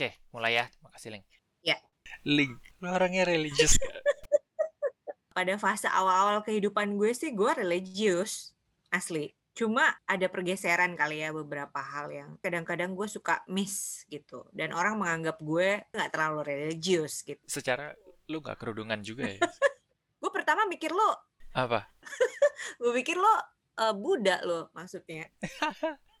[0.00, 0.64] Oke, mulai ya.
[0.80, 1.24] Makasih, Ling.
[1.60, 1.76] Ya.
[2.24, 4.00] Ling, lu orangnya religius gak?
[5.36, 8.56] Pada fase awal-awal kehidupan gue sih gue religius,
[8.88, 9.36] asli.
[9.52, 14.48] Cuma ada pergeseran kali ya beberapa hal yang kadang-kadang gue suka miss gitu.
[14.56, 17.44] Dan orang menganggap gue nggak terlalu religius gitu.
[17.44, 17.92] Secara
[18.32, 19.36] lu gak kerudungan juga ya?
[20.16, 21.12] Gue pertama mikir lo,
[21.52, 21.92] Apa?
[22.80, 23.36] gue pikir lo
[23.76, 25.28] eh, Buddha lo maksudnya.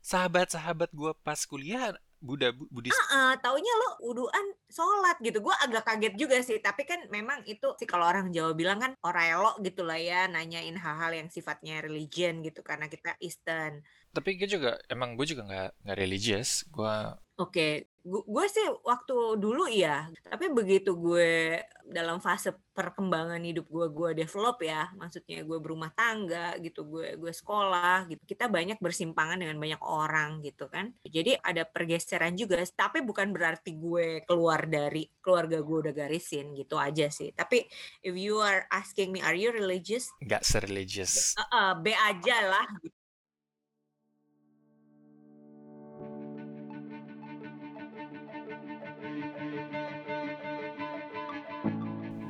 [0.04, 5.40] Sahabat-sahabat gua pas kuliah Buddha Bu- Buddhis Eh, taunya lo uduan sholat gitu.
[5.40, 6.60] Gue agak kaget juga sih.
[6.60, 10.28] Tapi kan memang itu sih kalau orang Jawa bilang kan orelo gitu lah ya.
[10.28, 12.62] Nanyain hal-hal yang sifatnya religion gitu.
[12.62, 13.82] Karena kita Eastern.
[14.10, 16.94] tapi gue juga emang gue juga nggak nggak religious gue
[17.38, 23.86] Oke, gu- gue sih waktu dulu iya, tapi begitu gue dalam fase perkembangan hidup gue,
[23.92, 29.42] gue develop ya, maksudnya gue berumah tangga gitu, gue gue sekolah gitu, kita banyak bersimpangan
[29.42, 35.04] dengan banyak orang gitu kan, jadi ada pergeseran juga, tapi bukan berarti gue keluar dari
[35.20, 37.66] keluarga gue udah garisin gitu aja sih, tapi
[38.00, 41.36] if you are asking me are you religious, nggak sereligious.
[41.36, 42.66] Eh, eh, B aja lah.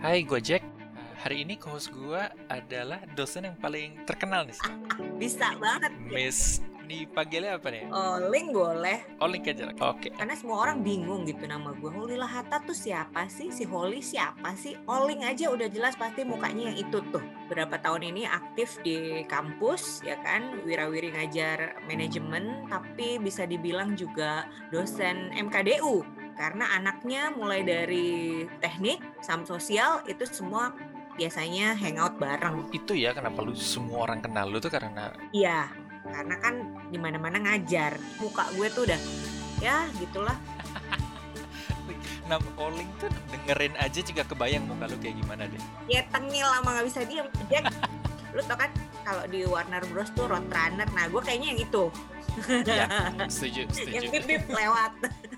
[0.00, 0.64] Hai gue Jack.
[1.20, 4.56] Hari ini co-host gue adalah dosen yang paling terkenal nih.
[5.20, 5.92] Bisa banget.
[6.08, 7.84] Miss dipanggilnya apa nih?
[7.92, 9.04] Oh, link boleh.
[9.20, 9.68] Oh link aja.
[9.84, 10.08] Oke.
[10.16, 13.52] Karena semua orang bingung gitu nama gue Holly Lahata tuh siapa sih?
[13.52, 14.72] Si Holly siapa sih?
[14.88, 17.20] Oling aja udah jelas pasti mukanya yang itu tuh.
[17.52, 20.64] Berapa tahun ini aktif di kampus ya kan?
[20.64, 29.44] Wirawiri ngajar manajemen tapi bisa dibilang juga dosen MKDU karena anaknya mulai dari teknik sampai
[29.44, 30.72] sosial itu semua
[31.20, 32.64] biasanya hangout bareng.
[32.72, 35.68] Itu ya kenapa lu semua orang kenal lu tuh karena iya
[36.08, 38.00] karena kan di mana-mana ngajar.
[38.24, 38.96] Muka gue tuh udah
[39.61, 40.33] ya gitulah.
[42.33, 45.61] Nama calling tuh dengerin aja juga kebayang muka lu kayak gimana deh.
[45.92, 47.28] ya tengil lama nggak bisa diem.
[47.52, 47.68] Jack
[48.33, 48.72] lu tau kan
[49.05, 50.89] kalau di Warner Bros tuh Roadrunner.
[50.89, 51.84] Nah gue kayaknya yang itu.
[52.48, 52.86] Iya,
[53.28, 54.08] setuju, yang setuju.
[54.08, 54.92] bip bip lewat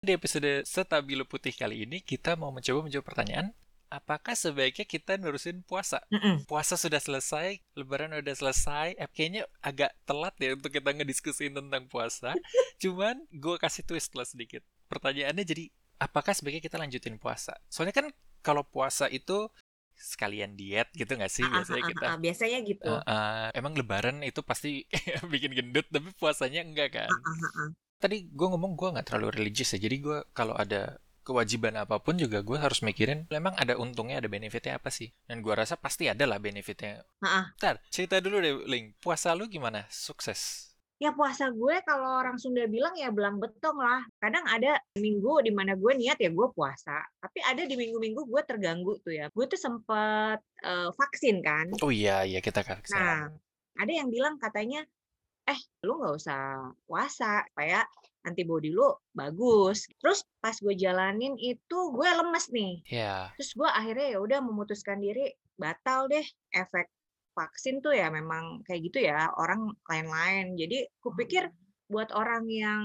[0.00, 3.52] Di episode Stabilo Putih kali ini kita mau mencoba menjawab pertanyaan
[3.92, 6.00] Apakah sebaiknya kita nerusin puasa?
[6.08, 6.48] Mm-mm.
[6.48, 11.84] Puasa sudah selesai, lebaran udah selesai eh, Kayaknya agak telat ya untuk kita ngediskusin tentang
[11.92, 12.32] puasa
[12.82, 15.68] Cuman gue kasih twist lah sedikit Pertanyaannya jadi
[16.00, 17.60] Apakah sebaiknya kita lanjutin puasa?
[17.68, 18.08] Soalnya kan
[18.40, 19.52] kalau puasa itu
[20.00, 22.04] sekalian diet gitu nggak sih Ah, ah, biasanya ah, kita?
[22.08, 24.88] ah, biasanya gitu Uh, uh, emang lebaran itu pasti
[25.32, 27.12] bikin gendut tapi puasanya enggak kan?
[28.00, 32.16] Tadi gue ngomong gue nggak terlalu religius ya, jadi gue kalau ada kewajiban apa pun
[32.16, 35.12] juga gue harus mikirin emang ada untungnya, ada benefitnya apa sih?
[35.28, 37.04] Dan gue rasa pasti ada lah benefitnya.
[37.60, 38.96] Ntar, cerita dulu deh, Ling.
[38.98, 39.84] Puasa lu gimana?
[39.92, 40.70] Sukses?
[41.00, 45.48] ya puasa gue kalau orang Sunda bilang ya belang betong lah kadang ada minggu di
[45.48, 46.92] mana gue niat ya gue puasa
[47.24, 51.88] tapi ada di minggu-minggu gue terganggu tuh ya gue tuh sempet eh, vaksin kan Oh
[51.88, 52.84] iya, iya kita kan.
[52.92, 53.32] Nah,
[53.80, 54.84] ada yang bilang katanya,
[55.50, 57.82] eh lu nggak usah puasa supaya
[58.22, 59.88] antibody lu bagus.
[59.98, 62.74] Terus pas gue jalanin itu gue lemes nih.
[62.86, 66.24] Ya, Terus gue akhirnya ya udah memutuskan diri batal deh
[66.54, 66.88] efek
[67.34, 70.54] vaksin tuh ya memang kayak gitu ya orang lain-lain.
[70.54, 71.48] Jadi kupikir
[71.90, 72.84] buat orang yang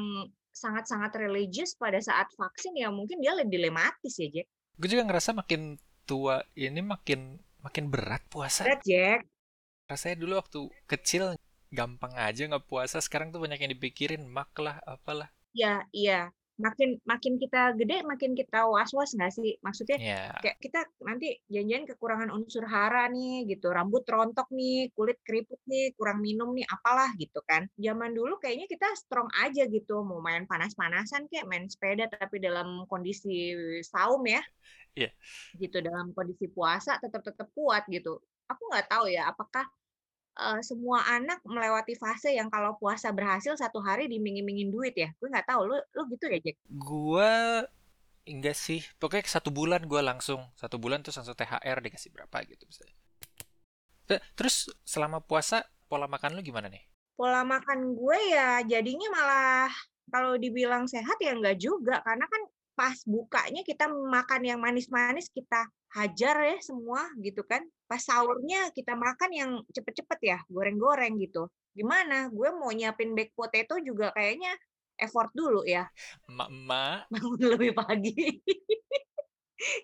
[0.56, 4.48] sangat-sangat religius pada saat vaksin ya mungkin dia lebih dilematis ya Jack.
[4.76, 5.76] gue juga ngerasa makin
[6.08, 8.64] tua ini makin makin berat puasa.
[8.64, 9.28] Berat Jack.
[9.92, 11.36] Rasanya dulu waktu kecil
[11.80, 15.30] gampang aja nggak puasa, sekarang tuh banyak yang dipikirin, mak lah, apalah.
[15.62, 16.32] Ya, iya.
[16.66, 19.50] Makin makin kita gede, makin kita was-was nggak sih?
[19.66, 25.18] Maksudnya Ya, kayak kita nanti janjian kekurangan unsur hara nih gitu, rambut rontok nih, kulit
[25.28, 27.68] keriput nih, kurang minum nih, apalah gitu kan.
[27.86, 32.88] Zaman dulu kayaknya kita strong aja gitu, mau main panas-panasan kayak main sepeda tapi dalam
[32.92, 33.52] kondisi
[33.84, 34.40] saum ya.
[34.96, 35.12] Iya.
[35.62, 38.20] Gitu dalam kondisi puasa tetap tetap kuat gitu.
[38.52, 39.66] Aku nggak tahu ya apakah
[40.44, 45.10] eh, semua anak melewati fase yang kalau puasa berhasil satu hari dimingin-mingin duit ya.
[45.20, 46.58] Gue nggak tahu lu lu gitu ya Jack.
[46.70, 47.32] Gua
[48.32, 48.82] enggak sih.
[49.00, 52.96] Pokoknya satu bulan gua langsung satu bulan terus langsung THR dikasih berapa gitu misalnya.
[54.10, 54.56] Te- Terus
[54.94, 55.58] selama puasa
[55.90, 56.84] pola makan lu gimana nih?
[57.16, 59.72] pola makan gue ya jadinya malah
[60.12, 62.42] kalau dibilang sehat ya enggak juga karena kan
[62.76, 67.64] pas bukanya kita makan yang manis-manis kita hajar ya semua gitu kan.
[67.88, 71.48] Pas sahurnya kita makan yang cepet-cepet ya goreng-goreng gitu.
[71.72, 72.28] Gimana?
[72.30, 74.52] Gue mau nyiapin baked potato juga kayaknya
[75.00, 75.88] effort dulu ya.
[76.28, 78.44] Emak-emak, bangun lebih pagi.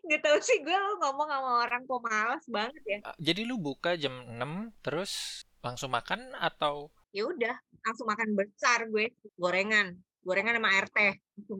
[0.03, 2.99] Nggak tahu sih gue lo ngomong sama orang pemalas banget ya.
[3.07, 6.91] Ah, jadi lu buka jam 6 terus langsung makan atau?
[7.15, 7.55] Ya udah
[7.88, 11.13] langsung makan besar gue gorengan gorengan sama air teh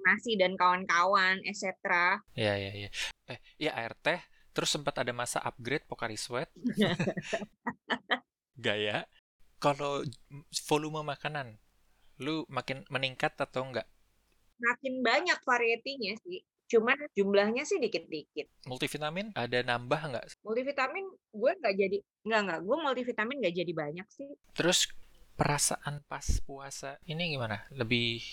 [0.06, 1.66] nasi dan kawan-kawan etc
[2.38, 2.90] ya ya ya
[3.30, 4.22] eh ya air teh
[4.52, 6.52] terus sempat ada masa upgrade Pocari Sweat
[8.66, 9.08] gaya
[9.58, 10.06] kalau
[10.70, 11.58] volume makanan
[12.22, 13.88] lu makin meningkat atau enggak
[14.62, 18.48] makin banyak varietinya sih cuman jumlahnya sih dikit-dikit.
[18.64, 20.26] Multivitamin ada nambah nggak?
[20.40, 21.04] Multivitamin
[21.36, 24.32] gue nggak jadi nggak nggak gue multivitamin nggak jadi banyak sih.
[24.56, 24.88] Terus
[25.36, 27.68] perasaan pas puasa ini gimana?
[27.76, 28.24] Lebih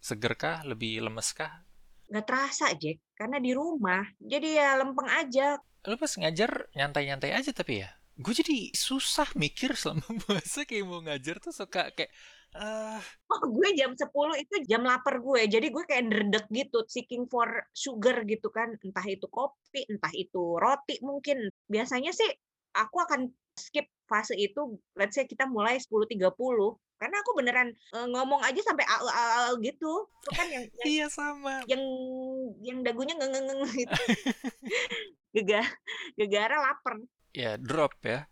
[0.00, 0.64] seger kah?
[0.64, 1.62] Lebih lemes kah?
[2.10, 5.60] Nggak terasa Jack karena di rumah jadi ya lempeng aja.
[5.86, 7.90] Lu pas ngajar nyantai-nyantai aja tapi ya.
[8.20, 12.10] Gue jadi susah mikir selama puasa kayak mau ngajar tuh suka kayak
[12.50, 12.98] Uh...
[13.30, 14.10] Oh, gue jam 10
[14.42, 15.46] itu jam lapar gue.
[15.46, 18.74] Jadi gue kayak derdek gitu, seeking for sugar gitu kan.
[18.82, 21.46] Entah itu kopi, entah itu roti mungkin.
[21.70, 22.26] Biasanya sih
[22.74, 26.18] aku akan skip fase itu, let's say kita mulai 10.30.
[27.00, 30.04] Karena aku beneran uh, ngomong aja sampai al, al, al gitu.
[30.04, 31.64] Itu kan yang, yang Iya sama.
[31.64, 31.82] Yang
[32.60, 34.00] yang dagunya ngengeng gitu.
[35.36, 35.70] Gegara,
[36.18, 37.00] gegara lapar.
[37.30, 38.26] Ya, drop ya.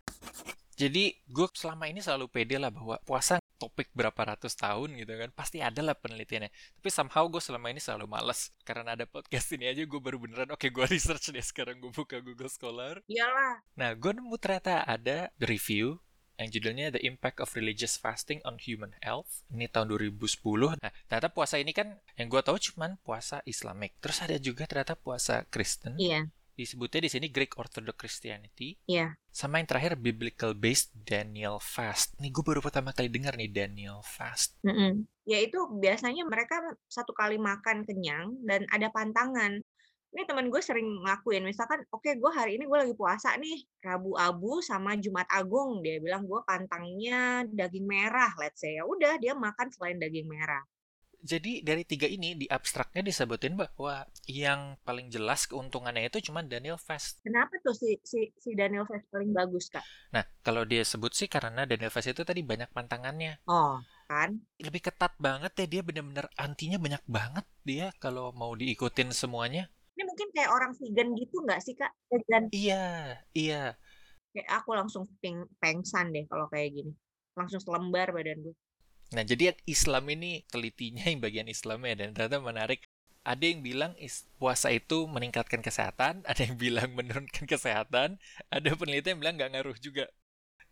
[0.79, 5.29] Jadi gue selama ini selalu pede lah bahwa puasa topik berapa ratus tahun gitu kan
[5.35, 6.47] pasti ada lah penelitiannya
[6.79, 10.47] tapi somehow gue selama ini selalu males karena ada podcast ini aja gue baru beneran
[10.55, 14.87] oke okay, gue research deh sekarang gue buka Google Scholar iyalah nah gue nemu ternyata
[14.87, 15.99] ada review
[16.39, 19.43] yang judulnya The Impact of Religious Fasting on Human Health.
[19.51, 20.79] Ini tahun 2010.
[20.79, 23.99] Nah, ternyata puasa ini kan yang gue tahu cuman puasa Islamic.
[23.99, 25.99] Terus ada juga ternyata puasa Kristen.
[25.99, 28.75] Iya disebutnya di sini Greek Orthodox Christianity.
[28.83, 29.15] Iya.
[29.31, 32.19] Sama yang terakhir biblical based Daniel fast.
[32.19, 34.59] Nih gue baru pertama kali dengar nih Daniel fast.
[34.67, 34.93] Mm -mm.
[35.23, 36.59] Ya itu biasanya mereka
[36.91, 39.63] satu kali makan kenyang dan ada pantangan.
[40.09, 43.61] Ini teman gue sering ngelakuin, misalkan, oke okay, gue hari ini gue lagi puasa nih,
[43.77, 49.21] Rabu Abu sama Jumat Agung, dia bilang gue pantangnya daging merah, let's say ya udah
[49.21, 50.65] dia makan selain daging merah
[51.19, 56.79] jadi dari tiga ini di abstraknya disebutin bahwa yang paling jelas keuntungannya itu cuma Daniel
[56.79, 57.19] Fest.
[57.21, 59.83] Kenapa tuh si si, si Daniel Fest paling bagus kak?
[60.15, 63.43] Nah kalau dia sebut sih karena Daniel Fest itu tadi banyak pantangannya.
[63.45, 64.41] Oh kan?
[64.57, 69.69] Lebih ketat banget ya dia bener-bener antinya banyak banget dia kalau mau diikutin semuanya.
[69.93, 71.93] Ini mungkin kayak orang vegan gitu nggak sih kak?
[72.09, 72.49] Vegan.
[72.49, 73.77] Iya iya.
[74.33, 76.91] Kayak aku langsung peng pengsan deh kalau kayak gini.
[77.37, 78.55] Langsung selembar badan gue.
[79.09, 82.85] Nah, jadi Islam ini telitinya yang bagian Islamnya dan ternyata menarik.
[83.19, 88.17] Ada yang bilang is, puasa itu meningkatkan kesehatan, ada yang bilang menurunkan kesehatan,
[88.47, 90.07] ada penelitian yang bilang nggak ngaruh juga.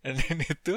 [0.02, 0.76] Dan itu,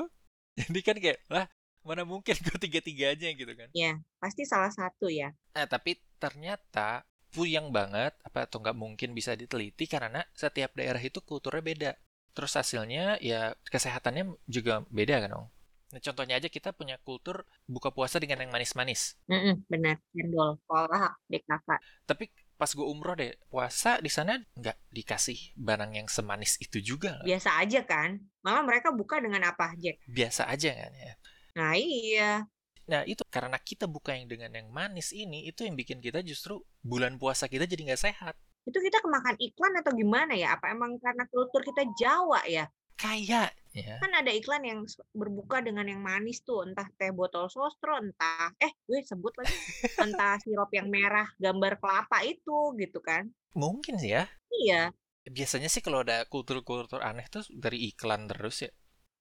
[0.58, 1.46] jadi kan kayak, lah
[1.80, 3.68] mana mungkin gue tiga-tiganya gitu kan.
[3.72, 5.32] Iya, pasti salah satu ya.
[5.56, 11.22] Nah, tapi ternyata puyang banget, apa atau nggak mungkin bisa diteliti karena setiap daerah itu
[11.22, 11.92] kulturnya beda.
[12.34, 15.46] Terus hasilnya ya kesehatannya juga beda kan dong.
[15.90, 19.18] Nah, contohnya aja kita punya kultur buka puasa dengan yang manis-manis.
[19.26, 21.80] Mm -mm, benar, cendol, kolak, kakak.
[22.06, 27.18] Tapi pas gue umroh deh, puasa di sana nggak dikasih barang yang semanis itu juga.
[27.26, 28.22] Biasa aja kan?
[28.44, 29.98] Malah mereka buka dengan apa, Jack?
[30.06, 31.12] Biasa aja kan ya.
[31.58, 32.46] Nah iya.
[32.86, 36.62] Nah itu karena kita buka yang dengan yang manis ini, itu yang bikin kita justru
[36.84, 38.34] bulan puasa kita jadi nggak sehat.
[38.68, 40.54] Itu kita kemakan iklan atau gimana ya?
[40.54, 42.68] Apa emang karena kultur kita Jawa ya?
[43.00, 43.96] Kayak ya.
[44.02, 44.80] Kan ada iklan yang
[45.14, 49.56] berbuka dengan yang manis tuh, entah teh botol sostro, entah eh gue sebut lagi,
[50.00, 53.30] entah sirup yang merah gambar kelapa itu gitu kan.
[53.54, 54.24] Mungkin sih ya.
[54.50, 54.90] Iya.
[55.26, 58.70] Biasanya sih kalau ada kultur-kultur aneh tuh dari iklan terus ya.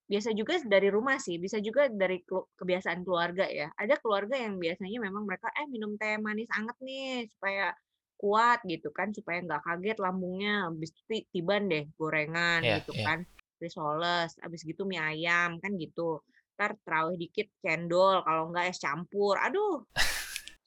[0.09, 2.25] Biasa juga dari rumah sih, bisa juga dari
[2.57, 3.69] kebiasaan keluarga ya.
[3.77, 7.77] Ada keluarga yang biasanya memang mereka eh minum teh manis anget nih supaya
[8.19, 10.91] kuat gitu kan supaya nggak kaget lambungnya habis
[11.31, 13.07] tiban deh gorengan yeah, gitu yeah.
[13.07, 13.19] kan
[13.59, 16.23] risoles, abis gitu mie ayam, kan gitu.
[16.55, 19.39] Ntar terawih dikit cendol, kalau enggak es campur.
[19.39, 19.83] Aduh,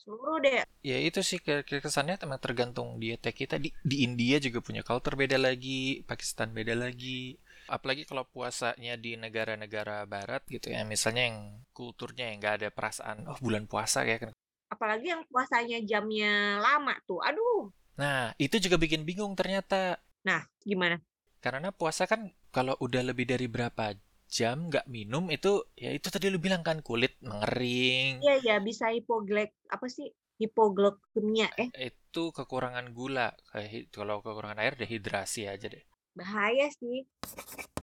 [0.01, 0.65] seluruh deh.
[0.85, 3.57] Ya itu sih kesannya emang tergantung dietnya kita.
[3.61, 7.37] Di, di India juga punya culture beda lagi, Pakistan beda lagi.
[7.71, 11.39] Apalagi kalau puasanya di negara-negara barat gitu ya, misalnya yang
[11.71, 14.33] kulturnya yang nggak ada perasaan, oh bulan puasa kayak kan.
[14.73, 17.71] Apalagi yang puasanya jamnya lama tuh, aduh.
[18.01, 20.01] Nah, itu juga bikin bingung ternyata.
[20.27, 20.99] Nah, gimana?
[21.39, 23.97] Karena puasa kan kalau udah lebih dari berapa
[24.29, 28.21] jam nggak minum itu ya itu tadi lu bilang kan kulit mengering.
[28.21, 34.77] Iya ya bisa hipoglek apa sih hipoglikemia eh itu kekurangan gula kayak kalau kekurangan air
[34.77, 35.85] dehidrasi aja deh.
[36.13, 37.09] Bahaya sih.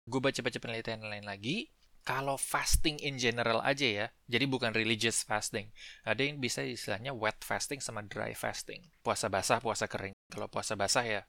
[0.04, 1.72] Gue baca-baca penelitian lain lagi
[2.08, 5.68] kalau fasting in general aja ya, jadi bukan religious fasting.
[6.08, 8.80] Ada yang bisa istilahnya wet fasting sama dry fasting.
[9.04, 10.16] Puasa basah, puasa kering.
[10.32, 11.22] Kalau puasa basah ya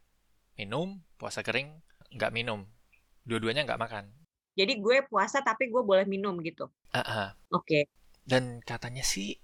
[0.56, 1.84] minum, puasa kering
[2.16, 2.64] nggak minum.
[3.26, 4.06] Dua-duanya nggak makan.
[4.60, 6.68] Jadi gue puasa tapi gue boleh minum gitu.
[6.92, 7.30] Ah, ah.
[7.54, 7.88] Oke.
[8.28, 9.40] Dan katanya sih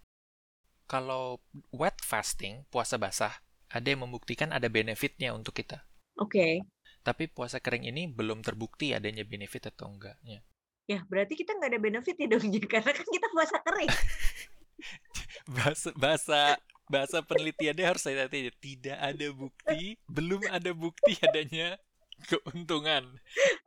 [0.86, 1.42] kalau
[1.74, 3.34] wet fasting, puasa basah,
[3.72, 5.82] ada yang membuktikan ada benefitnya untuk kita.
[6.22, 6.62] Oke.
[7.02, 10.42] Tapi puasa kering ini belum terbukti adanya benefit atau enggaknya.
[10.86, 13.90] Ya, berarti kita nggak ada benefit ya dong, karena kan kita puasa kering.
[15.56, 16.40] bahasa bahasa
[16.86, 21.78] bahasa penelitiannya harus saya hati tidak ada bukti belum ada bukti adanya
[22.24, 23.04] keuntungan.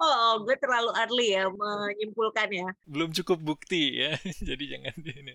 [0.00, 2.68] Oh, oh gue terlalu early ya menyimpulkan ya.
[2.88, 4.16] Belum cukup bukti ya
[4.48, 5.34] jadi jangan ini.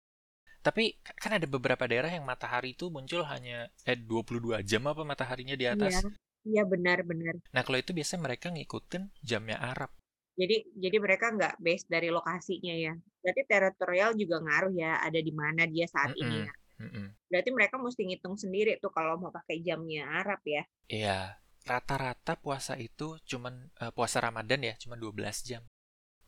[0.63, 5.59] Tapi kan ada beberapa daerah yang matahari itu muncul hanya eh 22 jam apa mataharinya
[5.59, 5.99] di atas?
[5.99, 6.01] iya
[6.43, 7.35] iya benar benar.
[7.51, 9.91] Nah kalau itu biasanya mereka ngikutin jamnya Arab.
[10.33, 12.93] Jadi jadi mereka nggak base dari lokasinya ya.
[13.21, 16.23] Berarti teritorial juga ngaruh ya ada di mana dia saat mm -mm.
[16.23, 16.53] ini ya.
[16.73, 17.07] mm -mm.
[17.29, 20.63] berarti mereka mesti ngitung sendiri tuh kalau mau pakai jamnya Arab ya.
[20.89, 25.63] Iya rata-rata puasa itu cuman uh, puasa Ramadan ya cuma 12 jam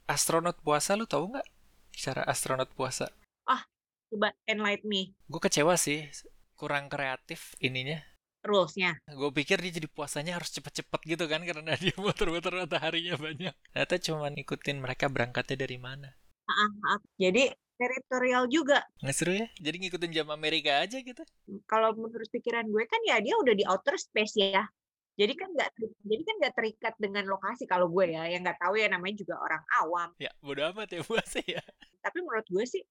[0.07, 1.47] astronot puasa lu tahu nggak
[1.95, 3.11] cara astronot puasa
[3.47, 3.63] ah
[4.11, 6.07] coba enlighten me gue kecewa sih
[6.55, 7.99] kurang kreatif ininya
[8.45, 8.93] rulesnya.
[9.09, 13.53] Gue pikir dia jadi puasanya harus cepet-cepet gitu kan karena dia muter-muter mataharinya banyak.
[13.73, 16.13] Ternyata cuma ngikutin mereka berangkatnya dari mana.
[16.45, 16.99] Ah, ah.
[17.17, 18.85] Jadi teritorial juga.
[19.01, 19.47] Nggak seru ya?
[19.59, 21.25] Jadi ngikutin jam Amerika aja gitu.
[21.65, 24.63] Kalau menurut pikiran gue kan ya dia udah di outer space ya.
[25.15, 28.75] Jadi kan nggak jadi kan nggak terikat dengan lokasi kalau gue ya yang nggak tahu
[28.75, 30.09] ya namanya juga orang awam.
[30.19, 31.63] Ya bodo amat ya puasa ya.
[32.03, 32.83] Tapi menurut gue sih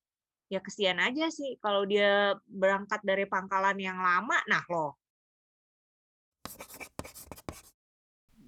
[0.49, 4.41] ya kesian aja sih kalau dia berangkat dari pangkalan yang lama.
[4.49, 4.97] Nah loh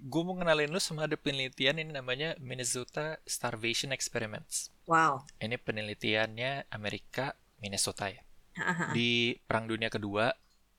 [0.07, 4.71] gue mau kenalin lu sama ada penelitian ini namanya Minnesota Starvation Experiments.
[4.87, 5.27] Wow.
[5.43, 8.23] Ini penelitiannya Amerika Minnesota ya.
[8.95, 10.31] Di Perang Dunia Kedua.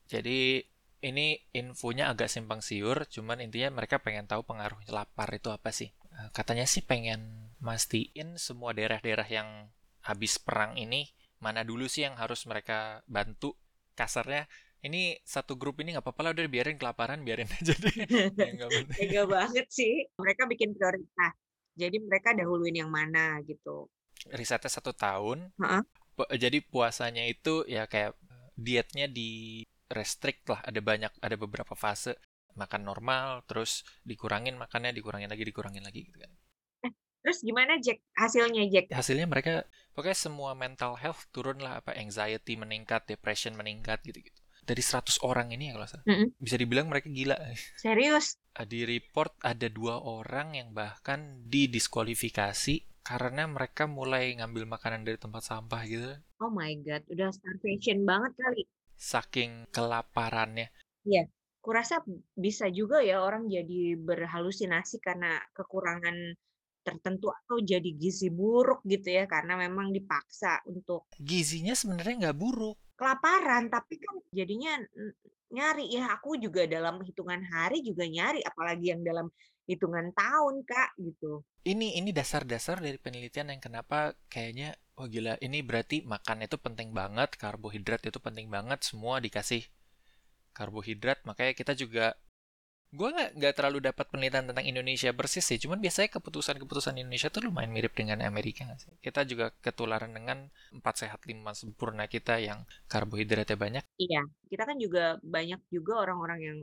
[0.08, 0.64] Jadi
[1.02, 5.94] ini infonya agak simpang siur, cuman intinya mereka pengen tahu pengaruh lapar itu apa sih.
[5.94, 9.70] Eh, katanya sih pengen mastiin semua daerah-daerah yang
[10.02, 13.54] habis perang ini mana dulu sih yang harus mereka bantu.
[13.98, 14.46] Kasarnya
[14.86, 17.96] ini satu grup ini nggak apa-apa lah udah biarin kelaparan biarin aja deh
[19.10, 21.34] ya, banget sih mereka bikin prioritas
[21.74, 23.90] jadi mereka dahuluin yang mana gitu
[24.30, 26.38] risetnya satu tahun uh -uh.
[26.38, 28.14] jadi puasanya itu ya kayak
[28.58, 32.16] dietnya di restrict lah ada banyak ada beberapa fase
[32.58, 36.32] makan normal terus dikurangin makannya dikurangin lagi dikurangin lagi gitu kan
[36.90, 36.92] eh,
[37.22, 39.64] terus gimana Jack hasilnya Jack hasilnya mereka
[39.94, 45.24] pokoknya semua mental health turun lah apa anxiety meningkat depression meningkat gitu gitu dari 100
[45.24, 46.04] orang ini ya kalau salah.
[46.04, 46.30] Mm -hmm.
[46.44, 47.40] Bisa dibilang mereka gila.
[47.80, 48.36] Serius?
[48.68, 55.48] Di report ada dua orang yang bahkan didiskualifikasi karena mereka mulai ngambil makanan dari tempat
[55.48, 56.12] sampah gitu.
[56.44, 58.68] Oh my god, udah starvation banget kali.
[58.98, 60.74] Saking kelaparannya.
[61.06, 61.30] Iya,
[61.62, 62.02] kurasa
[62.34, 66.36] bisa juga ya orang jadi berhalusinasi karena kekurangan
[66.82, 72.80] tertentu atau jadi gizi buruk gitu ya karena memang dipaksa untuk gizinya sebenarnya nggak buruk.
[72.96, 74.80] Kelaparan tapi kan jadinya
[75.52, 75.92] nyari.
[75.92, 79.28] Ya aku juga dalam hitungan hari juga nyari apalagi yang dalam
[79.68, 81.44] hitungan tahun kak gitu.
[81.68, 85.34] Ini ini dasar-dasar dari penelitian yang kenapa kayaknya oh gila.
[85.46, 89.64] Ini berarti makan itu penting banget karbohidrat itu penting banget semua dikasih
[90.58, 91.20] karbohidrat.
[91.30, 92.06] Makanya kita juga
[92.88, 95.60] gue nggak nggak terlalu dapat penelitian tentang Indonesia persis sih.
[95.60, 98.94] Cuman biasanya keputusan-keputusan Indonesia tuh lumayan mirip dengan Amerika nggak sih?
[99.04, 103.84] Kita juga ketularan dengan empat sehat lima sempurna kita yang karbohidratnya banyak.
[104.00, 104.24] Iya.
[104.50, 106.60] Kita kan juga banyak juga orang-orang yang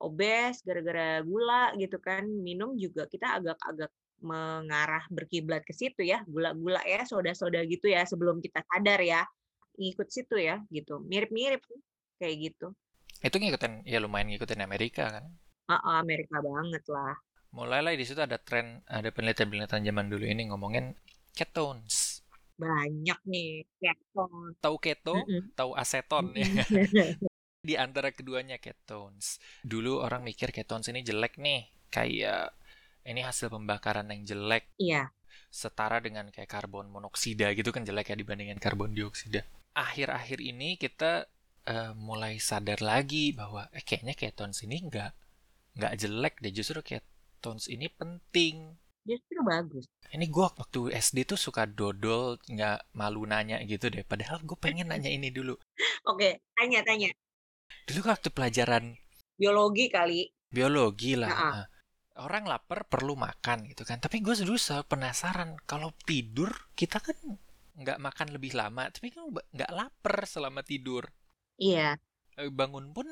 [0.00, 2.24] obes gara-gara gula gitu kan.
[2.24, 8.40] Minum juga kita agak-agak mengarah berkiblat ke situ ya gula-gula ya soda-soda gitu ya sebelum
[8.40, 9.22] kita sadar ya
[9.76, 11.60] ngikut situ ya gitu mirip-mirip
[12.16, 12.72] kayak gitu
[13.20, 15.24] itu ngikutin ya lumayan ngikutin Amerika kan
[15.70, 17.14] uh, Amerika banget lah.
[17.54, 20.92] Mulailah di situ ada tren, ada penelitian-penelitian zaman dulu ini ngomongin
[21.32, 22.20] ketones.
[22.56, 24.56] Banyak nih ketones.
[24.60, 25.42] Tahu keto, mm -mm.
[25.56, 26.46] tahu aseton ya.
[27.68, 29.40] di antara keduanya ketones.
[29.64, 32.52] Dulu orang mikir ketones ini jelek nih, kayak
[33.06, 34.66] ini hasil pembakaran yang jelek.
[34.76, 35.14] Iya.
[35.48, 39.46] Setara dengan kayak karbon monoksida gitu kan jelek ya dibandingkan karbon dioksida.
[39.72, 41.30] Akhir-akhir ini kita
[41.66, 45.12] uh, mulai sadar lagi bahwa eh, kayaknya ketones ini enggak
[45.76, 51.68] nggak jelek deh justru ketones ini penting justru bagus ini gue waktu SD tuh suka
[51.68, 55.54] dodol nggak malu nanya gitu deh padahal gue pengen nanya ini dulu
[56.08, 57.12] oke tanya tanya
[57.86, 58.96] dulu waktu pelajaran
[59.36, 61.64] biologi kali biologi lah uh -uh.
[62.16, 64.00] Orang lapar perlu makan gitu kan.
[64.00, 64.56] Tapi gue dulu
[64.88, 65.60] penasaran.
[65.68, 67.16] Kalau tidur kita kan
[67.76, 71.04] nggak makan lebih lama tapi kan nggak lapar selama tidur.
[71.60, 72.00] Iya.
[72.36, 73.08] Eh, bangun pun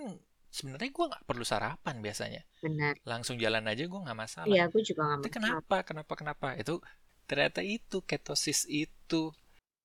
[0.48, 2.42] sebenarnya gue nggak perlu sarapan biasanya.
[2.64, 2.96] Benar.
[3.04, 4.48] Langsung jalan aja gue nggak masalah.
[4.48, 5.36] Iya gue juga nggak masalah.
[5.36, 5.76] kenapa?
[5.84, 6.12] Kenapa?
[6.16, 6.46] Kenapa?
[6.56, 6.80] Itu
[7.28, 9.32] ternyata itu ketosis itu.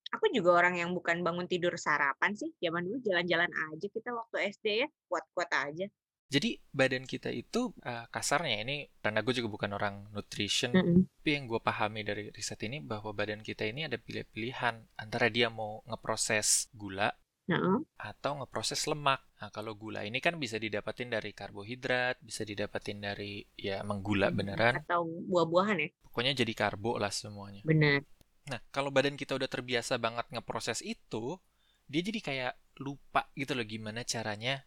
[0.10, 2.50] Aku juga orang yang bukan bangun tidur sarapan sih.
[2.64, 5.86] Zaman dulu jalan-jalan aja kita waktu SD ya kuat-kuat aja
[6.30, 11.10] jadi badan kita itu uh, kasarnya ini karena gue juga bukan orang nutrition, Mm-mm.
[11.20, 15.50] tapi yang gue pahami dari riset ini bahwa badan kita ini ada pilih-pilihan antara dia
[15.50, 17.10] mau ngeproses gula
[17.98, 19.26] atau ngeproses lemak.
[19.42, 24.86] Nah, kalau gula ini kan bisa didapatin dari karbohidrat, bisa didapatin dari ya menggula beneran.
[24.86, 27.66] atau buah-buahan ya Pokoknya jadi karbo lah semuanya.
[27.66, 28.06] benar
[28.50, 31.38] Nah, kalau badan kita udah terbiasa banget ngeproses itu,
[31.90, 34.64] dia jadi kayak lupa gitu loh gimana caranya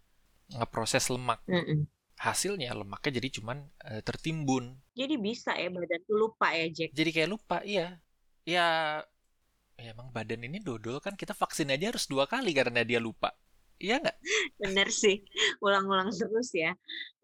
[0.58, 1.40] ngeproses lemak.
[1.48, 1.86] Mm-mm.
[2.26, 3.58] Hasilnya lemaknya jadi cuman
[3.90, 4.64] eh, tertimbun.
[4.98, 7.98] jadi bisa ya badan tuh lupa ya Jack Jadi kayak lupa, iya.
[8.44, 8.66] Ya,
[9.82, 13.30] ya emang badan ini dodol kan kita vaksin aja harus dua kali karena dia lupa.
[13.82, 14.16] Iya nggak?
[14.60, 15.16] bener sih
[15.64, 16.72] ulang-ulang terus ya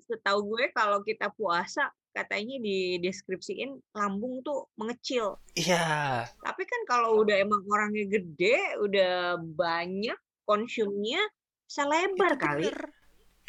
[0.09, 6.31] setahu gue kalau kita puasa katanya dideskripsiin lambung tuh mengecil Iya.
[6.43, 10.19] tapi kan kalau udah emang orangnya gede udah banyak
[10.49, 11.21] konsumnya
[11.69, 12.77] bisa lebar Itu kali bener.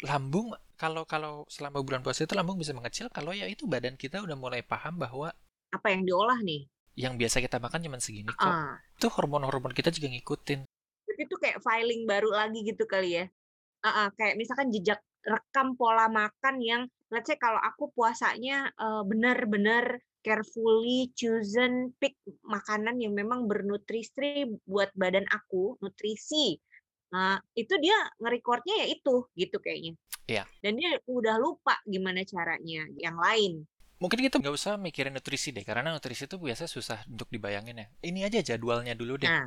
[0.04, 4.24] Lambung kalau kalau selama bulan puasa itu lambung bisa mengecil kalau ya itu badan kita
[4.24, 5.28] udah mulai paham bahwa
[5.70, 6.64] apa yang diolah nih
[6.96, 8.40] yang biasa kita makan cuma segini kok.
[8.42, 10.64] ah Itu hormon-hormon kita juga ngikutin.
[11.20, 13.24] itu kayak filing baru lagi gitu kali ya
[13.80, 19.02] Ah, ah, kayak misalkan jejak rekam pola makan yang let's say kalau aku puasanya eh,
[19.04, 26.60] benar-benar carefully chosen pick makanan yang memang bernutrisi buat badan aku nutrisi
[27.10, 29.98] Nah, itu dia ngerekordnya ya itu gitu kayaknya
[30.30, 30.46] Iya.
[30.62, 33.66] dan dia udah lupa gimana caranya yang lain
[34.00, 37.86] Mungkin kita nggak usah mikirin nutrisi deh, karena nutrisi itu biasa susah untuk dibayangin ya.
[38.00, 39.28] Ini aja jadwalnya dulu deh.
[39.28, 39.44] nah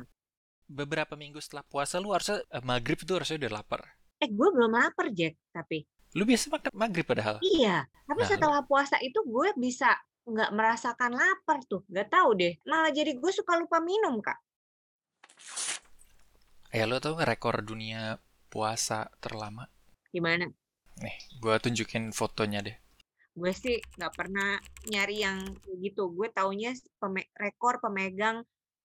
[0.70, 3.82] Beberapa minggu setelah puasa lu harusnya eh, maghrib itu harusnya udah lapar.
[4.22, 5.82] eh gue belum lapar Jack tapi
[6.14, 7.42] Lu biasa makan maghrib padahal.
[7.42, 9.90] Iya, tapi Nah, setelah puasa itu gue bisa
[10.22, 12.54] nggak merasakan lapar tuh, nggak tahu deh.
[12.62, 14.38] Malah jadi gue suka lupa minum kak.
[16.76, 18.02] Ya lu tau nggak rekor dunia
[18.52, 19.64] puasa terlama?
[20.12, 20.52] Gimana?
[21.02, 22.76] Nih, gua tunjukin fotonya deh.
[23.40, 24.48] Gue sih nggak pernah
[24.92, 25.38] nyari yang
[25.84, 26.02] gitu.
[26.16, 26.70] Gue taunya
[27.00, 28.36] peme- rekor pemegang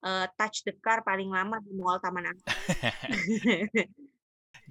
[0.08, 2.58] eh, touch the car paling lama di Mall Taman Angkasa.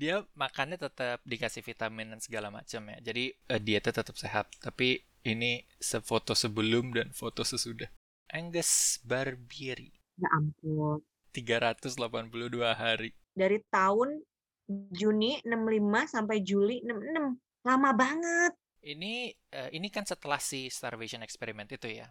[0.00, 2.98] Dia makannya tetap dikasih vitamin dan segala macam ya.
[3.08, 4.46] Jadi eh, dietnya tetap sehat.
[4.66, 4.88] Tapi
[5.32, 5.52] ini
[5.90, 7.90] sefoto sebelum dan foto sesudah.
[8.38, 9.90] Angus Barbieri,
[10.20, 11.00] ya ampun.
[11.30, 13.14] 382 hari.
[13.34, 14.20] Dari tahun
[14.68, 17.64] Juni 65 sampai Juli 66.
[17.64, 18.52] Lama banget.
[18.84, 22.08] Ini eh, ini kan setelah si starvation experiment itu ya.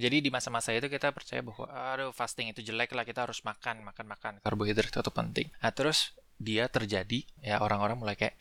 [0.00, 3.84] Jadi di masa-masa itu kita percaya bahwa aduh fasting itu jelek lah kita harus makan
[3.84, 5.52] makan makan karbohidrat itu penting.
[5.60, 8.38] Nah terus dia terjadi ya orang-orang mulai kayak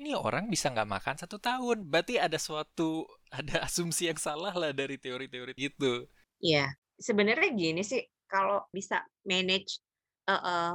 [0.00, 1.84] ini orang bisa nggak makan satu tahun.
[1.84, 6.08] Berarti ada suatu ada asumsi yang salah lah dari teori-teori itu.
[6.42, 9.84] Iya, sebenarnya gini sih, kalau bisa manage
[10.28, 10.72] eh, eh,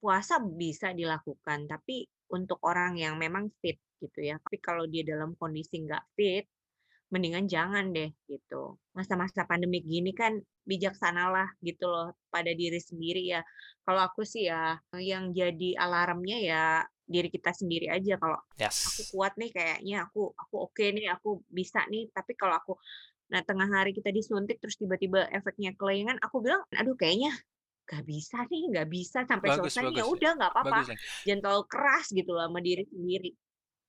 [0.00, 4.38] puasa bisa dilakukan, tapi untuk orang yang memang fit gitu ya.
[4.38, 6.46] Tapi kalau dia dalam kondisi nggak fit,
[7.10, 8.78] mendingan jangan deh gitu.
[8.94, 13.42] Masa-masa pandemi gini kan bijaksanalah gitu loh pada diri sendiri ya.
[13.82, 16.62] Kalau aku sih ya yang jadi alarmnya ya
[17.10, 18.14] diri kita sendiri aja.
[18.22, 18.38] Kalau
[18.80, 19.12] aku Yes.
[19.12, 22.72] kuat nih kayaknya aku aku oke nih aku bisa nih tapi kalau aku
[23.30, 27.30] nah tengah hari kita disuntik terus tiba-tiba efeknya kelengan aku bilang aduh kayaknya
[27.90, 30.14] nggak bisa nih nggak bisa sampai Bagus, selesai ya bagus.
[30.14, 30.98] udah nggak apa-apa Leng.
[31.26, 33.30] jangan terlalu keras gitu loh sama diri sendiri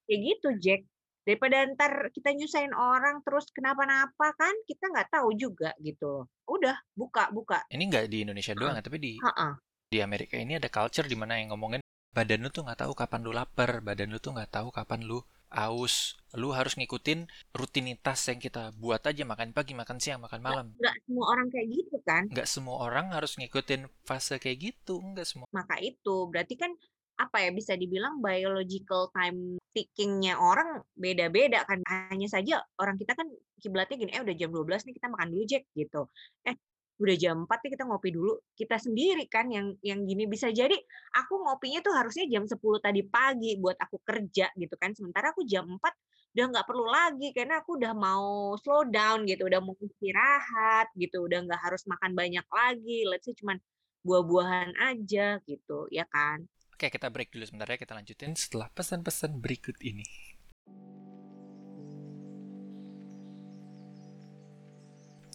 [0.10, 0.82] kayak gitu Jack
[1.22, 7.30] daripada ntar kita nyusahin orang terus kenapa-napa kan kita nggak tahu juga gitu udah buka
[7.30, 9.54] buka Ini nggak di Indonesia doang ya, tapi di Ha-ha.
[9.94, 13.22] di Amerika ini ada culture di mana yang ngomongin badan lu tuh nggak tahu kapan
[13.22, 15.22] lu lapar, badan lu tuh nggak tahu kapan lu
[15.52, 16.16] aus.
[16.40, 20.68] Lu harus ngikutin rutinitas yang kita buat aja makan pagi, makan siang, makan malam.
[20.80, 25.28] nggak semua orang kayak gitu kan Nggak semua orang harus ngikutin fase kayak gitu, nggak
[25.28, 25.46] semua.
[25.52, 26.72] maka itu berarti kan
[27.20, 31.78] apa ya bisa dibilang biological time ticking-nya orang beda-beda kan
[32.10, 33.30] hanya saja orang kita kan
[33.62, 36.10] kiblatnya gini eh udah jam 12 nih kita makan dulu Jack gitu
[36.50, 36.58] eh
[37.02, 40.30] udah jam 4 nih kita ngopi dulu kita sendiri kan yang yang gini.
[40.30, 40.78] Bisa jadi
[41.18, 44.94] aku ngopinya tuh harusnya jam 10 tadi pagi buat aku kerja gitu kan.
[44.94, 45.82] Sementara aku jam 4
[46.32, 51.28] udah nggak perlu lagi karena aku udah mau slow down gitu udah mau istirahat gitu
[51.28, 53.04] udah nggak harus makan banyak lagi.
[53.10, 53.58] Let's say cuman
[54.06, 56.46] buah-buahan aja gitu ya kan?
[56.74, 60.02] Oke, kita break dulu sebentar ya, kita lanjutin setelah pesan-pesan berikut ini.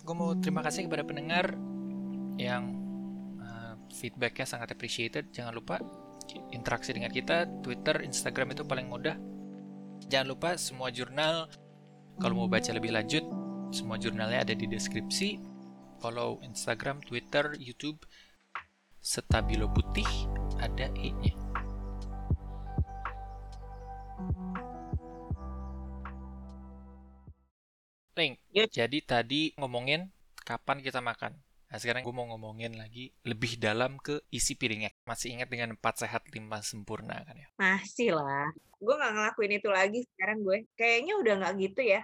[0.07, 1.59] Gue mau terima kasih kepada pendengar
[2.38, 2.79] yang
[3.42, 5.35] uh, feedbacknya sangat appreciated.
[5.35, 5.83] Jangan lupa
[6.55, 9.19] interaksi dengan kita, Twitter, Instagram itu paling mudah.
[10.07, 11.51] Jangan lupa semua jurnal,
[12.23, 13.27] kalau mau baca lebih lanjut,
[13.75, 15.59] semua jurnalnya ada di deskripsi.
[15.97, 18.05] follow Instagram, Twitter, YouTube
[19.01, 20.05] Stabilo Putih
[20.61, 21.46] ada E-nya.
[28.17, 28.41] Link.
[28.57, 28.69] Yuk.
[28.73, 30.09] Jadi tadi ngomongin
[30.43, 31.37] kapan kita makan.
[31.67, 34.91] Nah sekarang gue mau ngomongin lagi lebih dalam ke isi piringnya.
[35.05, 37.49] Masih ingat dengan empat sehat lima sempurna kan ya?
[37.61, 38.49] Masih lah.
[38.81, 40.59] Gue nggak ngelakuin itu lagi sekarang gue.
[40.79, 42.01] Kayaknya udah nggak gitu ya.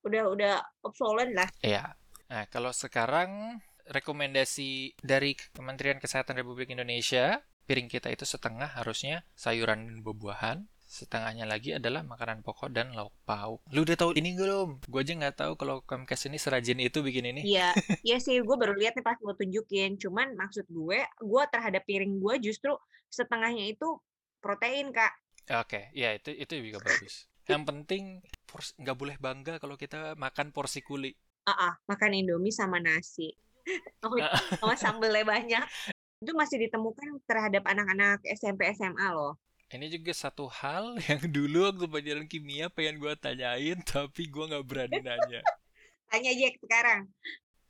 [0.00, 1.48] Udah udah obsolete lah.
[1.60, 1.92] Iya.
[2.32, 9.90] Nah kalau sekarang rekomendasi dari Kementerian Kesehatan Republik Indonesia, piring kita itu setengah harusnya sayuran
[9.90, 10.58] dan buah-buahan,
[10.90, 13.62] setengahnya lagi adalah makanan pokok dan lauk pauk.
[13.70, 14.82] Lu udah tahu ini belum?
[14.90, 17.46] Gue aja nggak tahu kalau Comcast ini serajin itu bikin ini.
[17.46, 17.70] Iya,
[18.10, 18.42] iya sih.
[18.42, 20.02] Gue baru lihat nih pas lo tunjukin.
[20.02, 22.74] Cuman maksud gue, gue terhadap piring gue justru
[23.06, 24.02] setengahnya itu
[24.42, 25.14] protein kak.
[25.62, 27.30] Oke, ya itu itu juga bagus.
[27.46, 28.02] Yang penting
[28.82, 31.14] nggak boleh bangga kalau kita makan porsi kuli.
[31.46, 33.30] Ah, ah, makan indomie sama nasi.
[34.02, 34.10] Oh,
[34.58, 35.62] sama sambelnya banyak.
[36.18, 39.38] Itu masih ditemukan terhadap anak-anak SMP SMA loh.
[39.70, 44.66] Ini juga satu hal yang dulu waktu pelajaran kimia pengen gue tanyain, tapi gue nggak
[44.66, 45.42] berani nanya.
[46.10, 47.06] Tanya Jack sekarang.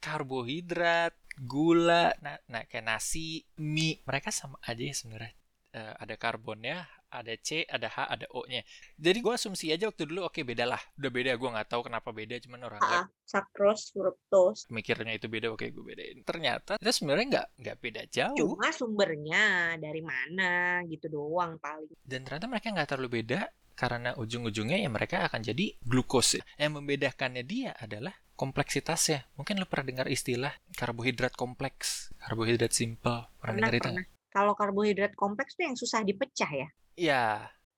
[0.00, 1.12] Karbohidrat,
[1.44, 5.36] gula, nah, nah kayak nasi, mie, mereka sama aja ya sebenarnya.
[5.76, 8.62] Eh, ada karbonnya, ada C, ada H, ada O-nya.
[8.96, 10.80] Jadi gue asumsi aja waktu dulu, oke beda lah.
[10.96, 12.80] Udah beda, gue nggak tahu kenapa beda, cuman orang
[13.26, 14.66] sucrose, fructose.
[14.70, 16.18] mikirnya itu beda, oke gue bedain.
[16.22, 18.38] Ternyata itu sebenarnya nggak nggak beda jauh.
[18.38, 21.94] Cuma sumbernya dari mana gitu doang paling.
[22.02, 26.44] Dan ternyata mereka nggak terlalu beda karena ujung-ujungnya ya mereka akan jadi glukose.
[26.60, 29.28] Yang membedakannya dia adalah kompleksitasnya.
[29.40, 33.28] Mungkin lo pernah dengar istilah karbohidrat kompleks, karbohidrat simple.
[33.40, 34.04] Pernah, Pernah, dengar itu pernah.
[34.30, 36.68] Kalau karbohidrat kompleks tuh yang susah dipecah ya.
[36.94, 37.24] Ya,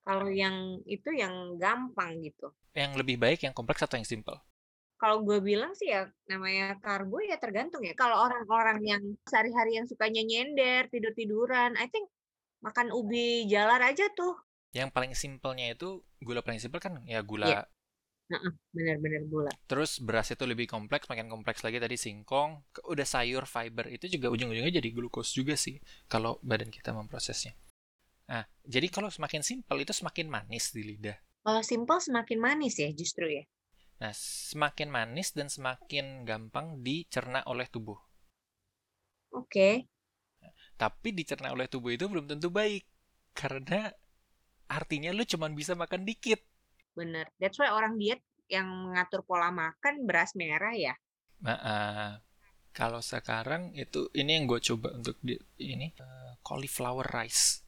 [0.02, 2.50] Kalau yang itu yang gampang gitu.
[2.72, 4.34] yang lebih baik yang kompleks atau yang simple?
[4.96, 7.92] Kalau gue bilang sih ya namanya karbo ya tergantung ya.
[7.92, 12.08] Kalau orang-orang yang sehari-hari yang sukanya nyender, tidur-tiduran, I think
[12.62, 14.38] makan ubi jalar aja tuh.
[14.72, 17.46] Yang paling simpelnya itu gula paling simpel kan ya gula.
[17.50, 17.62] Iya.
[18.30, 19.52] Heeh, bener-bener gula.
[19.66, 22.62] Terus beras itu lebih kompleks, makin kompleks lagi tadi singkong.
[22.87, 27.52] Udah sayur, fiber itu juga ujung-ujungnya jadi glukos juga sih kalau badan kita memprosesnya.
[28.30, 31.18] Nah, jadi kalau semakin simpel itu semakin manis di lidah.
[31.42, 33.44] Kalau simple semakin manis ya justru ya.
[33.98, 37.98] Nah, semakin manis dan semakin gampang dicerna oleh tubuh.
[39.35, 39.87] Oke.
[40.78, 42.82] Tapi dicerna oleh tubuh itu belum tentu baik.
[43.32, 43.90] Karena
[44.66, 46.42] artinya lu cuman bisa makan dikit.
[46.92, 47.26] Bener.
[47.40, 50.92] That's why orang diet yang mengatur pola makan beras merah ya.
[51.42, 52.12] Nah, eh,
[52.72, 57.64] kalau sekarang itu ini yang gue coba untuk di, ini eh, cauliflower rice.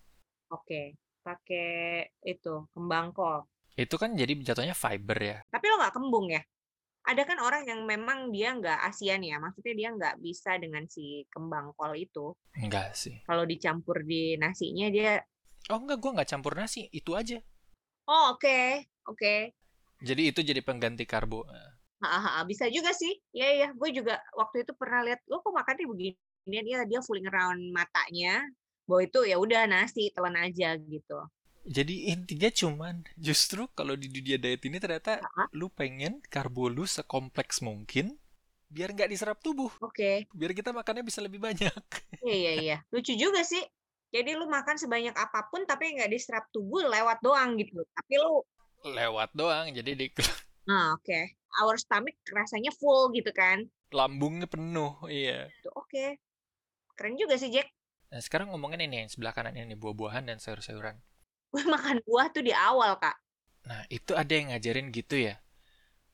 [0.53, 0.97] Oke.
[1.25, 3.49] Pakai itu kembang kol.
[3.81, 5.39] Itu kan jadi jatuhnya fiber ya.
[5.49, 6.45] Tapi lo nggak kembung ya?
[7.05, 11.25] Ada kan orang yang memang dia nggak ASEAN ya, maksudnya dia nggak bisa dengan si
[11.33, 12.33] kembang kol itu.
[12.57, 13.25] Enggak sih.
[13.25, 15.21] Kalau dicampur di nasinya dia,
[15.73, 16.93] Oh enggak, gue nggak campur nasi.
[16.93, 17.41] Itu aja.
[18.09, 18.57] Oh oke,
[19.11, 19.35] oke,
[20.09, 21.41] Jadi itu jadi pengganti karbo.
[22.03, 23.13] Hahaha, bisa juga sih.
[23.37, 26.11] Iya iya, gue juga waktu itu pernah lihat, lo kok makannya begini?
[26.45, 28.45] Dia dia fooling around matanya,
[28.87, 31.19] bahwa itu ya udah nasi telan aja gitu.
[31.77, 36.85] Jadi intinya cuman justru kalau di dunia diet ini ternyata Ha-ha, lu pengen karbo lu
[36.97, 38.07] sekompleks mungkin
[38.75, 39.73] biar nggak diserap tubuh.
[39.81, 41.83] Oke, Biar kita makannya bisa lebih banyak.
[42.25, 43.63] iya iya iya, lucu juga sih.
[44.15, 47.83] Jadi lu makan sebanyak apa pun tapi nggak diserap tubuh lewat doang gitu.
[47.91, 48.47] Tapi lu,
[48.85, 50.07] Lewat doang, jadi di
[50.69, 51.21] nah oke,
[51.59, 53.65] our stomach rasanya full gitu kan.
[53.91, 54.93] lambungnya penuh.
[55.09, 55.49] Iya.
[55.63, 56.19] Tuh, Oke,
[56.95, 57.69] keren juga sih Jack.
[58.11, 60.97] Nah, sekarang ngomongin ini yang sebelah kanan ini buah-buahan dan sayur-sayuran.
[61.51, 63.17] Gue makan buah tuh di awal kak.
[63.67, 65.35] Nah, itu ada yang ngajarin gitu ya.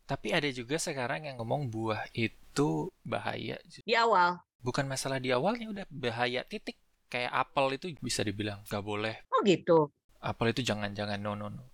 [0.06, 2.68] Tapi ada juga sekarang yang ngomong buah itu
[3.04, 3.56] bahaya.
[3.84, 4.40] Di awal.
[4.60, 6.76] Bukan masalah di awalnya udah bahaya titik.
[7.10, 9.14] Kayak apel itu bisa dibilang nggak boleh.
[9.34, 9.90] Oh gitu.
[10.22, 11.64] Apel itu jangan-jangan no no no.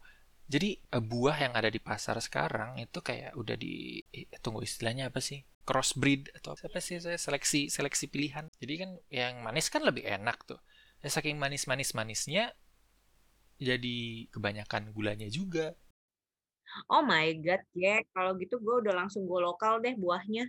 [0.47, 5.11] Jadi eh, buah yang ada di pasar sekarang itu kayak udah di eh, tunggu istilahnya
[5.11, 5.45] apa sih?
[5.67, 8.47] Crossbreed atau apa sih saya seleksi seleksi pilihan.
[8.63, 10.61] Jadi kan yang manis kan lebih enak tuh.
[11.05, 12.55] Ya, saking manis-manis manisnya
[13.61, 15.77] jadi kebanyakan gulanya juga.
[16.93, 18.03] Oh my god, Jack.
[18.15, 20.45] Kalau gitu gue udah langsung gue lokal deh buahnya.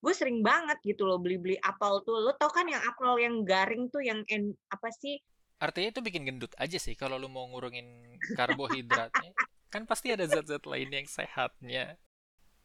[0.00, 2.16] Gue sering banget gitu loh beli-beli apel tuh.
[2.24, 5.20] Lo tau kan yang apel yang garing tuh yang en, apa sih?
[5.60, 9.36] Artinya itu bikin gendut aja sih kalau lu mau ngurungin karbohidratnya.
[9.70, 11.94] kan pasti ada zat-zat lain yang sehatnya.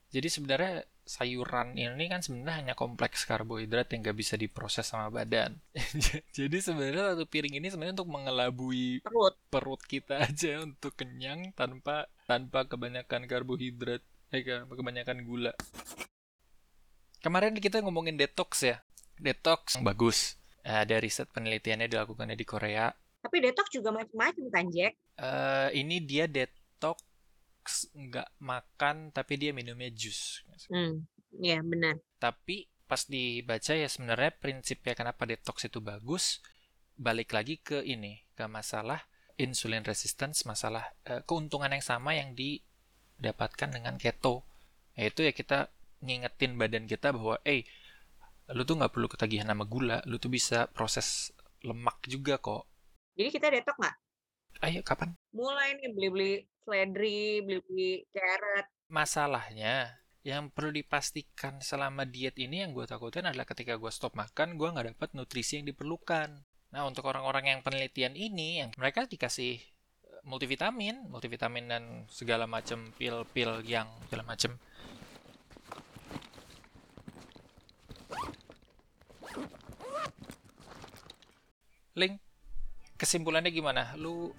[0.10, 5.60] Jadi sebenarnya sayuran ini kan sebenarnya hanya kompleks karbohidrat yang gak bisa diproses sama badan.
[6.38, 9.36] Jadi sebenarnya satu piring ini sebenarnya untuk mengelabui Perut.
[9.54, 14.02] perut kita aja untuk kenyang tanpa tanpa kebanyakan karbohidrat,
[14.34, 15.54] eh ke- kebanyakan gula.
[17.26, 18.86] Kemarin kita ngomongin detox ya.
[19.18, 20.38] Detox bagus.
[20.62, 22.94] Ada riset penelitiannya dilakukan di Korea.
[23.26, 24.94] Tapi detox juga macam-macam kan, Jack?
[25.18, 27.02] Uh, ini dia detox
[27.98, 30.46] nggak makan tapi dia minumnya jus.
[30.70, 31.10] Hmm,
[31.42, 31.98] ya benar.
[32.22, 36.46] Tapi pas dibaca ya sebenarnya prinsipnya kenapa detox itu bagus
[36.94, 39.10] balik lagi ke ini ke masalah
[39.42, 44.46] insulin resistance masalah uh, keuntungan yang sama yang didapatkan dengan keto
[44.94, 45.74] yaitu ya kita
[46.06, 47.65] ngingetin badan kita bahwa eh
[48.54, 51.34] lu tuh nggak perlu ketagihan sama gula lu tuh bisa proses
[51.65, 52.70] lemak juga kok.
[53.18, 53.96] Jadi kita detox nggak?
[54.62, 55.18] Ayo kapan?
[55.34, 58.68] Mulai nih beli-beli seledri beli-beli carrot.
[58.88, 64.58] Masalahnya yang perlu dipastikan selama diet ini yang gue takutin adalah ketika gue stop makan
[64.58, 66.30] gue nggak dapat nutrisi yang diperlukan.
[66.74, 72.89] Nah untuk orang-orang yang penelitian ini yang mereka dikasih eh, multivitamin multivitamin dan segala macam
[72.98, 74.58] pil-pil yang segala macam
[81.96, 82.20] Link
[83.00, 83.96] kesimpulannya gimana?
[83.96, 84.32] Lu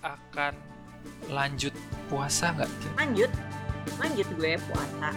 [0.00, 0.56] akan
[1.28, 1.72] lanjut
[2.08, 2.70] puasa nggak?
[2.96, 3.30] Lanjut.
[4.00, 5.12] Lanjut gue puasa.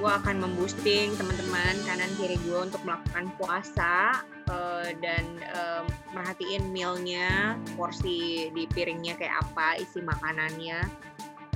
[0.00, 5.84] Gue akan memboosting teman-teman kanan kiri gue untuk melakukan puasa uh, dan uh,
[6.16, 10.80] merhatiin mealnya porsi di piringnya kayak apa isi makanannya.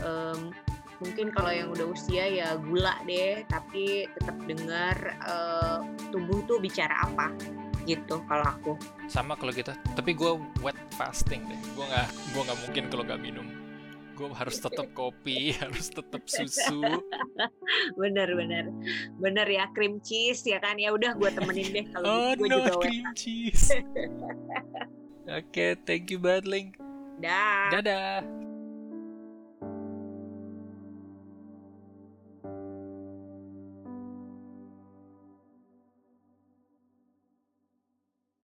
[0.05, 0.53] Um,
[1.01, 6.95] mungkin kalau yang udah usia ya gula deh tapi tetap dengar uh, tubuh tuh bicara
[7.05, 7.33] apa
[7.87, 8.73] gitu kalau aku.
[9.07, 11.61] Sama kalau gitu tapi gue wet fasting deh.
[11.79, 13.47] Gue nggak gue nggak mungkin kalau nggak minum.
[14.17, 16.83] Gue harus tetap kopi harus tetap susu.
[18.01, 18.73] Bener bener.
[19.21, 20.81] Bener ya cream cheese ya kan?
[20.81, 23.71] Ya udah gue temenin deh kalau oh gue no juga cream cheese.
[25.27, 26.75] Oke okay, thank you Badling
[27.21, 27.71] dah.
[27.73, 28.47] Dadah